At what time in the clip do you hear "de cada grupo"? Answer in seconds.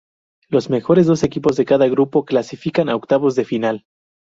1.57-2.25